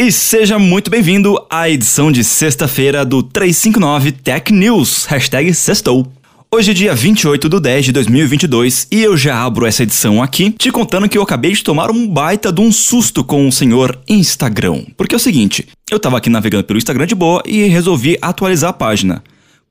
E 0.00 0.12
seja 0.12 0.60
muito 0.60 0.92
bem-vindo 0.92 1.44
à 1.50 1.68
edição 1.68 2.12
de 2.12 2.22
sexta-feira 2.22 3.04
do 3.04 3.20
359 3.20 4.12
Tech 4.12 4.52
News, 4.52 5.06
hashtag 5.06 5.52
sextou. 5.52 6.06
Hoje 6.52 6.70
é 6.70 6.74
dia 6.74 6.94
28 6.94 7.48
de 7.48 7.60
10 7.60 7.84
de 7.86 7.92
2022 7.92 8.86
e 8.92 9.02
eu 9.02 9.16
já 9.16 9.42
abro 9.42 9.66
essa 9.66 9.82
edição 9.82 10.22
aqui 10.22 10.52
te 10.52 10.70
contando 10.70 11.08
que 11.08 11.18
eu 11.18 11.22
acabei 11.22 11.50
de 11.50 11.64
tomar 11.64 11.90
um 11.90 12.06
baita 12.06 12.52
de 12.52 12.60
um 12.60 12.70
susto 12.70 13.24
com 13.24 13.48
o 13.48 13.50
senhor 13.50 14.00
Instagram. 14.08 14.84
Porque 14.96 15.16
é 15.16 15.18
o 15.18 15.20
seguinte, 15.20 15.66
eu 15.90 15.98
tava 15.98 16.18
aqui 16.18 16.30
navegando 16.30 16.62
pelo 16.62 16.78
Instagram 16.78 17.04
de 17.04 17.16
boa 17.16 17.42
e 17.44 17.64
resolvi 17.64 18.16
atualizar 18.22 18.70
a 18.70 18.74
página. 18.74 19.24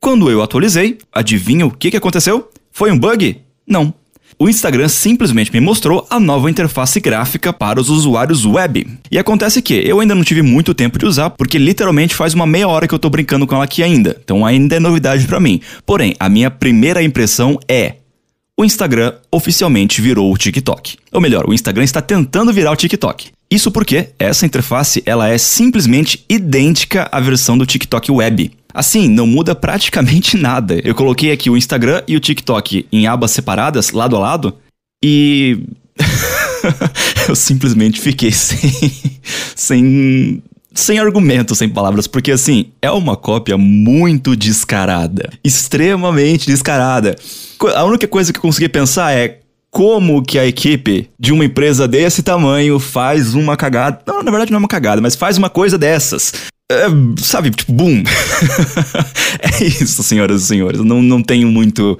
Quando 0.00 0.30
eu 0.30 0.42
atualizei, 0.42 0.96
adivinha 1.12 1.66
o 1.66 1.70
que, 1.70 1.90
que 1.90 1.98
aconteceu? 1.98 2.48
Foi 2.72 2.90
um 2.90 2.98
bug? 2.98 3.42
Não 3.68 3.92
o 4.38 4.48
Instagram 4.48 4.88
simplesmente 4.88 5.52
me 5.52 5.60
mostrou 5.60 6.06
a 6.10 6.18
nova 6.18 6.50
interface 6.50 6.98
gráfica 7.00 7.52
para 7.52 7.80
os 7.80 7.88
usuários 7.88 8.44
web. 8.44 8.86
E 9.10 9.18
acontece 9.18 9.62
que 9.62 9.74
eu 9.74 10.00
ainda 10.00 10.14
não 10.14 10.24
tive 10.24 10.42
muito 10.42 10.74
tempo 10.74 10.98
de 10.98 11.06
usar, 11.06 11.30
porque 11.30 11.58
literalmente 11.58 12.14
faz 12.14 12.34
uma 12.34 12.46
meia 12.46 12.68
hora 12.68 12.88
que 12.88 12.94
eu 12.94 12.98
tô 12.98 13.08
brincando 13.08 13.46
com 13.46 13.54
ela 13.54 13.64
aqui 13.64 13.82
ainda. 13.82 14.20
Então 14.22 14.44
ainda 14.44 14.76
é 14.76 14.80
novidade 14.80 15.26
para 15.26 15.40
mim. 15.40 15.60
Porém, 15.86 16.14
a 16.18 16.28
minha 16.28 16.50
primeira 16.50 17.02
impressão 17.02 17.58
é 17.68 17.96
o 18.56 18.64
Instagram 18.64 19.12
oficialmente 19.32 20.00
virou 20.00 20.32
o 20.32 20.38
TikTok. 20.38 20.96
Ou 21.12 21.20
melhor, 21.20 21.48
o 21.48 21.52
Instagram 21.52 21.82
está 21.82 22.00
tentando 22.00 22.52
virar 22.52 22.70
o 22.70 22.76
TikTok. 22.76 23.30
Isso 23.50 23.70
porque 23.70 24.10
essa 24.18 24.46
interface 24.46 25.02
ela 25.04 25.28
é 25.28 25.38
simplesmente 25.38 26.24
idêntica 26.28 27.08
à 27.10 27.20
versão 27.20 27.58
do 27.58 27.66
TikTok 27.66 28.10
Web. 28.10 28.52
Assim, 28.74 29.08
não 29.08 29.26
muda 29.26 29.54
praticamente 29.54 30.36
nada. 30.40 30.80
Eu 30.84 30.96
coloquei 30.96 31.30
aqui 31.30 31.48
o 31.48 31.56
Instagram 31.56 32.02
e 32.08 32.16
o 32.16 32.20
TikTok 32.20 32.86
em 32.90 33.06
abas 33.06 33.30
separadas, 33.30 33.92
lado 33.92 34.16
a 34.16 34.18
lado, 34.18 34.54
e. 35.02 35.60
eu 37.28 37.36
simplesmente 37.36 38.00
fiquei 38.00 38.32
sem. 38.34 38.72
sem. 39.54 40.42
sem 40.74 40.98
argumento, 40.98 41.54
sem 41.54 41.68
palavras, 41.68 42.08
porque 42.08 42.32
assim, 42.32 42.66
é 42.82 42.90
uma 42.90 43.16
cópia 43.16 43.56
muito 43.56 44.34
descarada. 44.34 45.30
Extremamente 45.44 46.46
descarada. 46.46 47.14
A 47.76 47.84
única 47.84 48.08
coisa 48.08 48.32
que 48.32 48.38
eu 48.38 48.42
consegui 48.42 48.68
pensar 48.68 49.12
é 49.12 49.38
como 49.70 50.22
que 50.22 50.38
a 50.38 50.46
equipe 50.46 51.10
de 51.18 51.32
uma 51.32 51.44
empresa 51.44 51.88
desse 51.88 52.22
tamanho 52.22 52.78
faz 52.78 53.34
uma 53.34 53.56
cagada. 53.56 54.00
Não, 54.06 54.22
na 54.22 54.30
verdade 54.30 54.52
não 54.52 54.58
é 54.58 54.60
uma 54.60 54.68
cagada, 54.68 55.00
mas 55.00 55.16
faz 55.16 55.36
uma 55.36 55.50
coisa 55.50 55.76
dessas. 55.76 56.32
É, 56.72 56.86
sabe, 57.18 57.50
tipo, 57.50 57.72
boom. 57.72 58.02
é 59.38 59.64
isso, 59.64 60.02
senhoras 60.02 60.42
e 60.42 60.46
senhores. 60.46 60.80
Não, 60.80 61.02
não 61.02 61.22
tenho 61.22 61.48
muito 61.48 61.98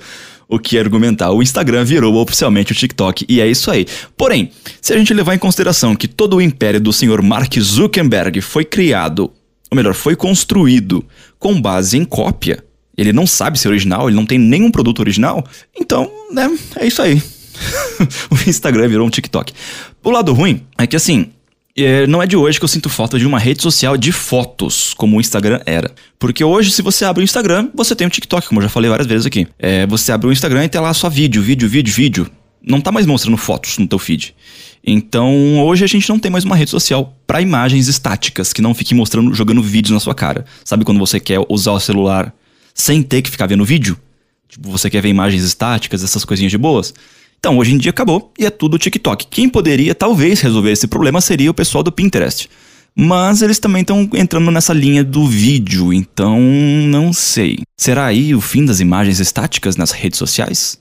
o 0.48 0.58
que 0.58 0.78
argumentar. 0.78 1.30
O 1.32 1.42
Instagram 1.42 1.84
virou 1.84 2.14
oficialmente 2.16 2.72
o 2.72 2.74
TikTok 2.74 3.26
e 3.28 3.40
é 3.40 3.46
isso 3.46 3.70
aí. 3.70 3.86
Porém, 4.16 4.50
se 4.80 4.94
a 4.94 4.96
gente 4.98 5.12
levar 5.12 5.34
em 5.34 5.38
consideração 5.38 5.94
que 5.94 6.08
todo 6.08 6.36
o 6.36 6.40
império 6.40 6.80
do 6.80 6.92
senhor 6.92 7.20
Mark 7.20 7.52
Zuckerberg 7.58 8.40
foi 8.40 8.64
criado, 8.64 9.30
ou 9.70 9.76
melhor, 9.76 9.94
foi 9.94 10.16
construído 10.16 11.04
com 11.38 11.60
base 11.60 11.98
em 11.98 12.04
cópia, 12.04 12.64
ele 12.96 13.12
não 13.12 13.26
sabe 13.26 13.58
ser 13.58 13.68
original, 13.68 14.08
ele 14.08 14.16
não 14.16 14.24
tem 14.24 14.38
nenhum 14.38 14.70
produto 14.70 15.00
original, 15.00 15.44
então, 15.78 16.10
né, 16.32 16.48
é 16.76 16.86
isso 16.86 17.02
aí. 17.02 17.20
o 18.30 18.48
Instagram 18.48 18.88
virou 18.88 19.06
um 19.06 19.10
TikTok. 19.10 19.52
O 20.02 20.10
lado 20.10 20.32
ruim 20.32 20.62
é 20.78 20.86
que 20.86 20.96
assim, 20.96 21.33
é, 21.76 22.06
não 22.06 22.22
é 22.22 22.26
de 22.26 22.36
hoje 22.36 22.58
que 22.58 22.64
eu 22.64 22.68
sinto 22.68 22.88
falta 22.88 23.18
de 23.18 23.26
uma 23.26 23.38
rede 23.38 23.62
social 23.62 23.96
de 23.96 24.12
fotos, 24.12 24.94
como 24.94 25.16
o 25.16 25.20
Instagram 25.20 25.60
era. 25.66 25.90
Porque 26.18 26.44
hoje, 26.44 26.70
se 26.70 26.82
você 26.82 27.04
abre 27.04 27.22
o 27.22 27.24
Instagram, 27.24 27.68
você 27.74 27.96
tem 27.96 28.06
o 28.06 28.10
TikTok, 28.10 28.46
como 28.46 28.60
eu 28.60 28.62
já 28.62 28.68
falei 28.68 28.88
várias 28.88 29.06
vezes 29.06 29.26
aqui. 29.26 29.46
É, 29.58 29.86
você 29.86 30.12
abre 30.12 30.28
o 30.28 30.32
Instagram 30.32 30.64
e 30.64 30.68
tem 30.68 30.80
lá 30.80 30.94
só 30.94 31.10
vídeo, 31.10 31.42
vídeo, 31.42 31.68
vídeo, 31.68 31.92
vídeo. 31.92 32.30
Não 32.62 32.80
tá 32.80 32.92
mais 32.92 33.06
mostrando 33.06 33.36
fotos 33.36 33.76
no 33.78 33.86
teu 33.86 33.98
feed. 33.98 34.34
Então, 34.86 35.60
hoje 35.64 35.82
a 35.82 35.88
gente 35.88 36.08
não 36.08 36.18
tem 36.18 36.30
mais 36.30 36.44
uma 36.44 36.54
rede 36.54 36.70
social 36.70 37.16
para 37.26 37.40
imagens 37.40 37.88
estáticas, 37.88 38.52
que 38.52 38.62
não 38.62 38.74
fique 38.74 38.94
mostrando, 38.94 39.34
jogando 39.34 39.62
vídeos 39.62 39.92
na 39.92 40.00
sua 40.00 40.14
cara. 40.14 40.44
Sabe 40.64 40.84
quando 40.84 40.98
você 40.98 41.18
quer 41.18 41.40
usar 41.48 41.72
o 41.72 41.80
celular 41.80 42.32
sem 42.72 43.02
ter 43.02 43.22
que 43.22 43.30
ficar 43.30 43.46
vendo 43.46 43.64
vídeo? 43.64 43.98
Tipo, 44.48 44.70
você 44.70 44.88
quer 44.88 45.00
ver 45.00 45.08
imagens 45.08 45.42
estáticas, 45.42 46.04
essas 46.04 46.24
coisinhas 46.24 46.52
de 46.52 46.58
boas? 46.58 46.94
Então, 47.44 47.58
hoje 47.58 47.74
em 47.74 47.76
dia 47.76 47.90
acabou 47.90 48.32
e 48.38 48.46
é 48.46 48.48
tudo 48.50 48.78
TikTok. 48.78 49.26
Quem 49.26 49.50
poderia 49.50 49.94
talvez 49.94 50.40
resolver 50.40 50.72
esse 50.72 50.86
problema 50.86 51.20
seria 51.20 51.50
o 51.50 51.54
pessoal 51.54 51.84
do 51.84 51.92
Pinterest. 51.92 52.48
Mas 52.96 53.42
eles 53.42 53.58
também 53.58 53.82
estão 53.82 54.08
entrando 54.14 54.50
nessa 54.50 54.72
linha 54.72 55.04
do 55.04 55.26
vídeo, 55.26 55.92
então 55.92 56.40
não 56.40 57.12
sei. 57.12 57.58
Será 57.76 58.06
aí 58.06 58.34
o 58.34 58.40
fim 58.40 58.64
das 58.64 58.80
imagens 58.80 59.20
estáticas 59.20 59.76
nas 59.76 59.90
redes 59.90 60.18
sociais? 60.18 60.78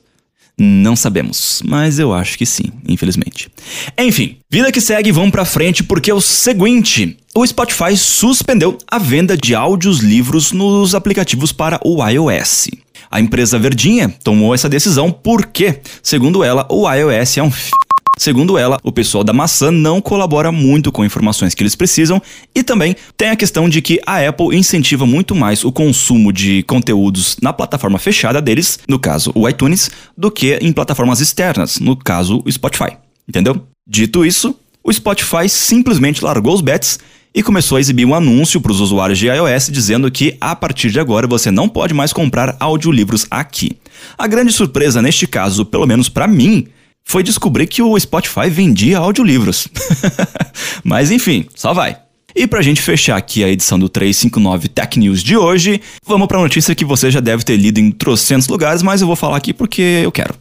Não 0.58 0.96
sabemos, 0.96 1.62
mas 1.66 1.98
eu 1.98 2.14
acho 2.14 2.38
que 2.38 2.46
sim, 2.46 2.72
infelizmente. 2.88 3.50
Enfim, 3.98 4.38
vida 4.50 4.72
que 4.72 4.80
segue, 4.80 5.12
vamos 5.12 5.32
pra 5.32 5.44
frente 5.44 5.84
porque 5.84 6.10
é 6.10 6.14
o 6.14 6.20
seguinte: 6.20 7.18
o 7.34 7.46
Spotify 7.46 7.94
suspendeu 7.94 8.78
a 8.90 8.98
venda 8.98 9.36
de 9.36 9.54
áudios 9.54 9.98
livros 9.98 10.50
nos 10.50 10.94
aplicativos 10.94 11.52
para 11.52 11.78
o 11.84 12.02
iOS. 12.08 12.68
A 13.14 13.20
empresa 13.20 13.60
verdinha 13.60 14.12
tomou 14.24 14.52
essa 14.52 14.68
decisão 14.68 15.08
porque, 15.08 15.78
segundo 16.02 16.42
ela, 16.42 16.66
o 16.68 16.92
iOS 16.92 17.38
é 17.38 17.42
um 17.44 17.46
f... 17.46 17.70
Segundo 18.18 18.58
ela, 18.58 18.76
o 18.82 18.90
pessoal 18.90 19.22
da 19.22 19.32
maçã 19.32 19.70
não 19.70 20.00
colabora 20.00 20.50
muito 20.50 20.90
com 20.90 21.04
informações 21.04 21.54
que 21.54 21.62
eles 21.62 21.76
precisam 21.76 22.20
e 22.52 22.64
também 22.64 22.96
tem 23.16 23.28
a 23.28 23.36
questão 23.36 23.68
de 23.68 23.80
que 23.80 24.00
a 24.04 24.28
Apple 24.28 24.56
incentiva 24.56 25.06
muito 25.06 25.32
mais 25.32 25.64
o 25.64 25.70
consumo 25.70 26.32
de 26.32 26.64
conteúdos 26.64 27.36
na 27.40 27.52
plataforma 27.52 28.00
fechada 28.00 28.42
deles, 28.42 28.80
no 28.88 28.98
caso 28.98 29.30
o 29.32 29.48
iTunes, 29.48 29.92
do 30.18 30.28
que 30.28 30.58
em 30.60 30.72
plataformas 30.72 31.20
externas, 31.20 31.78
no 31.78 31.94
caso 31.96 32.42
o 32.44 32.50
Spotify. 32.50 32.96
Entendeu? 33.28 33.64
Dito 33.86 34.26
isso, 34.26 34.58
o 34.84 34.92
Spotify 34.92 35.48
simplesmente 35.48 36.22
largou 36.22 36.54
os 36.54 36.60
bets 36.60 36.98
e 37.34 37.42
começou 37.42 37.76
a 37.76 37.80
exibir 37.80 38.04
um 38.04 38.14
anúncio 38.14 38.60
para 38.60 38.70
os 38.70 38.80
usuários 38.80 39.18
de 39.18 39.26
iOS 39.26 39.68
dizendo 39.68 40.10
que 40.10 40.36
a 40.40 40.54
partir 40.54 40.90
de 40.90 41.00
agora 41.00 41.26
você 41.26 41.50
não 41.50 41.68
pode 41.68 41.94
mais 41.94 42.12
comprar 42.12 42.54
audiolivros 42.60 43.26
aqui. 43.30 43.78
A 44.16 44.26
grande 44.26 44.52
surpresa 44.52 45.00
neste 45.00 45.26
caso, 45.26 45.64
pelo 45.64 45.86
menos 45.86 46.10
para 46.10 46.28
mim, 46.28 46.68
foi 47.02 47.22
descobrir 47.22 47.66
que 47.66 47.82
o 47.82 47.98
Spotify 47.98 48.48
vendia 48.50 48.98
audiolivros. 48.98 49.66
Mas 50.84 51.10
enfim, 51.10 51.46
só 51.54 51.72
vai. 51.72 52.03
E 52.36 52.48
pra 52.48 52.60
gente 52.62 52.82
fechar 52.82 53.16
aqui 53.16 53.44
a 53.44 53.48
edição 53.48 53.78
do 53.78 53.88
359 53.88 54.66
Tech 54.66 54.98
News 54.98 55.22
de 55.22 55.36
hoje, 55.36 55.80
vamos 56.04 56.26
pra 56.26 56.40
notícia 56.40 56.74
que 56.74 56.84
você 56.84 57.08
já 57.08 57.20
deve 57.20 57.44
ter 57.44 57.56
lido 57.56 57.78
em 57.78 57.92
trocentos 57.92 58.48
lugares, 58.48 58.82
mas 58.82 59.00
eu 59.00 59.06
vou 59.06 59.14
falar 59.14 59.36
aqui 59.36 59.52
porque 59.52 60.00
eu 60.02 60.10
quero. 60.10 60.34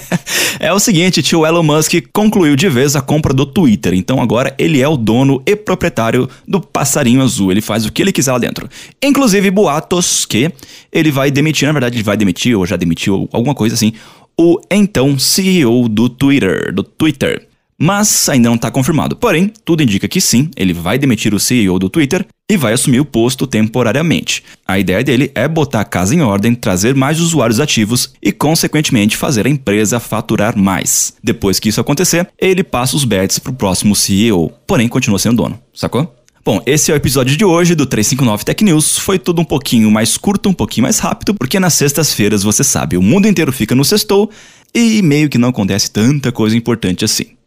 é 0.60 0.70
o 0.74 0.78
seguinte, 0.78 1.22
tio 1.22 1.46
Elon 1.46 1.62
Musk 1.62 1.94
concluiu 2.12 2.54
de 2.54 2.68
vez 2.68 2.94
a 2.96 3.00
compra 3.00 3.32
do 3.32 3.46
Twitter, 3.46 3.94
então 3.94 4.20
agora 4.20 4.54
ele 4.58 4.82
é 4.82 4.86
o 4.86 4.94
dono 4.94 5.42
e 5.46 5.56
proprietário 5.56 6.28
do 6.46 6.60
passarinho 6.60 7.22
azul, 7.22 7.50
ele 7.50 7.62
faz 7.62 7.86
o 7.86 7.92
que 7.92 8.02
ele 8.02 8.12
quiser 8.12 8.32
lá 8.32 8.38
dentro. 8.38 8.68
Inclusive 9.02 9.50
boatos 9.50 10.26
que 10.26 10.52
ele 10.92 11.10
vai 11.10 11.30
demitir, 11.30 11.66
na 11.66 11.72
verdade 11.72 11.96
ele 11.96 12.04
vai 12.04 12.18
demitir 12.18 12.58
ou 12.58 12.66
já 12.66 12.76
demitiu 12.76 13.26
alguma 13.32 13.54
coisa 13.54 13.74
assim, 13.74 13.94
o 14.38 14.60
então 14.70 15.18
CEO 15.18 15.88
do 15.88 16.10
Twitter, 16.10 16.74
do 16.74 16.82
Twitter 16.82 17.48
mas 17.82 18.28
ainda 18.28 18.48
não 18.48 18.54
está 18.54 18.70
confirmado. 18.70 19.16
Porém, 19.16 19.52
tudo 19.64 19.82
indica 19.82 20.06
que 20.06 20.20
sim, 20.20 20.48
ele 20.56 20.72
vai 20.72 20.96
demitir 20.96 21.34
o 21.34 21.40
CEO 21.40 21.80
do 21.80 21.90
Twitter 21.90 22.24
e 22.48 22.56
vai 22.56 22.72
assumir 22.72 23.00
o 23.00 23.04
posto 23.04 23.44
temporariamente. 23.44 24.44
A 24.64 24.78
ideia 24.78 25.02
dele 25.02 25.32
é 25.34 25.48
botar 25.48 25.80
a 25.80 25.84
casa 25.84 26.14
em 26.14 26.20
ordem, 26.20 26.54
trazer 26.54 26.94
mais 26.94 27.18
usuários 27.18 27.58
ativos 27.58 28.12
e, 28.22 28.30
consequentemente, 28.30 29.16
fazer 29.16 29.48
a 29.48 29.50
empresa 29.50 29.98
faturar 29.98 30.56
mais. 30.56 31.14
Depois 31.24 31.58
que 31.58 31.70
isso 31.70 31.80
acontecer, 31.80 32.28
ele 32.38 32.62
passa 32.62 32.94
os 32.94 33.04
bets 33.04 33.40
para 33.40 33.50
o 33.50 33.56
próximo 33.56 33.96
CEO, 33.96 34.52
porém 34.64 34.86
continua 34.86 35.18
sendo 35.18 35.38
dono, 35.38 35.58
sacou? 35.74 36.14
Bom, 36.44 36.62
esse 36.64 36.92
é 36.92 36.94
o 36.94 36.96
episódio 36.96 37.36
de 37.36 37.44
hoje 37.44 37.74
do 37.74 37.84
359 37.84 38.44
Tech 38.44 38.62
News. 38.62 38.96
Foi 38.96 39.18
tudo 39.18 39.40
um 39.40 39.44
pouquinho 39.44 39.90
mais 39.90 40.16
curto, 40.16 40.48
um 40.48 40.54
pouquinho 40.54 40.84
mais 40.84 41.00
rápido, 41.00 41.34
porque 41.34 41.58
nas 41.58 41.74
sextas-feiras, 41.74 42.44
você 42.44 42.62
sabe, 42.62 42.96
o 42.96 43.02
mundo 43.02 43.26
inteiro 43.26 43.52
fica 43.52 43.74
no 43.74 43.84
sextou 43.84 44.30
e 44.72 45.02
meio 45.02 45.28
que 45.28 45.36
não 45.36 45.48
acontece 45.48 45.90
tanta 45.90 46.30
coisa 46.30 46.56
importante 46.56 47.04
assim. 47.04 47.41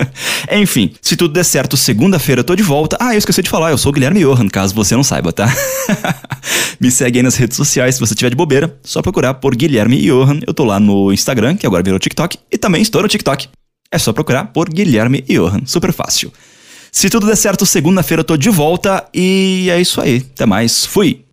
Enfim, 0.52 0.92
se 1.00 1.16
tudo 1.16 1.32
der 1.32 1.44
certo, 1.44 1.76
segunda-feira 1.76 2.40
eu 2.40 2.44
tô 2.44 2.54
de 2.54 2.62
volta. 2.62 2.96
Ah, 3.00 3.14
eu 3.14 3.18
esqueci 3.18 3.42
de 3.42 3.50
falar, 3.50 3.70
eu 3.70 3.78
sou 3.78 3.90
o 3.90 3.92
Guilherme 3.92 4.20
Johan, 4.20 4.48
caso 4.48 4.74
você 4.74 4.94
não 4.94 5.02
saiba, 5.02 5.32
tá? 5.32 5.52
Me 6.80 6.90
segue 6.90 7.18
aí 7.18 7.22
nas 7.22 7.36
redes 7.36 7.56
sociais 7.56 7.94
se 7.94 8.00
você 8.00 8.14
tiver 8.14 8.30
de 8.30 8.36
bobeira. 8.36 8.78
Só 8.82 9.02
procurar 9.02 9.34
por 9.34 9.54
Guilherme 9.54 10.00
Johan. 10.02 10.40
Eu 10.46 10.54
tô 10.54 10.64
lá 10.64 10.78
no 10.78 11.12
Instagram, 11.12 11.56
que 11.56 11.66
agora 11.66 11.82
virou 11.82 11.98
TikTok, 11.98 12.38
e 12.50 12.58
também 12.58 12.82
estou 12.82 13.02
no 13.02 13.08
TikTok. 13.08 13.48
É 13.90 13.98
só 13.98 14.12
procurar 14.12 14.46
por 14.46 14.68
Guilherme 14.68 15.22
Johan, 15.28 15.62
super 15.64 15.92
fácil. 15.92 16.32
Se 16.90 17.10
tudo 17.10 17.26
der 17.26 17.36
certo, 17.36 17.66
segunda-feira 17.66 18.20
eu 18.20 18.24
tô 18.24 18.36
de 18.36 18.48
volta 18.48 19.06
e 19.12 19.68
é 19.70 19.80
isso 19.80 20.00
aí. 20.00 20.24
Até 20.34 20.46
mais, 20.46 20.86
fui! 20.86 21.25